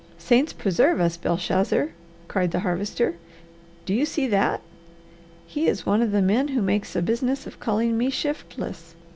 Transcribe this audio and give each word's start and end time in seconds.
"Saints 0.17 0.51
preserve 0.51 0.99
us, 0.99 1.15
Belshazzar!" 1.15 1.91
cried 2.27 2.49
the 2.49 2.61
Harvester. 2.61 3.17
"Do 3.85 3.93
you 3.93 4.03
see 4.03 4.25
that? 4.29 4.61
He 5.45 5.67
is 5.67 5.85
one 5.85 6.01
of 6.01 6.11
the 6.11 6.23
men 6.23 6.47
who 6.47 6.61
makes 6.63 6.95
a 6.95 7.03
business 7.03 7.45
of 7.45 7.59
calling 7.59 7.99
me 7.99 8.09
shiftless. 8.09 8.95